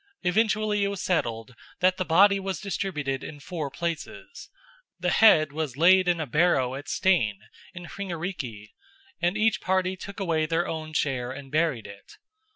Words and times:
Eventually 0.23 0.83
it 0.83 0.87
was 0.87 0.99
settled 0.99 1.53
that 1.79 1.97
the 1.97 2.05
body 2.05 2.39
was 2.39 2.59
distributed 2.59 3.23
in 3.23 3.39
four 3.39 3.69
places. 3.69 4.49
The 4.99 5.11
head 5.11 5.51
was 5.51 5.77
laid 5.77 6.07
in 6.07 6.19
a 6.19 6.25
barrow 6.25 6.73
at 6.73 6.89
Steinn 6.89 7.37
in 7.75 7.85
Hringariki, 7.85 8.73
and 9.21 9.37
each 9.37 9.61
party 9.61 9.95
took 9.95 10.19
away 10.19 10.47
their 10.47 10.67
own 10.67 10.93
share 10.93 11.29
and 11.31 11.51
buried 11.51 11.85
it. 11.85 12.17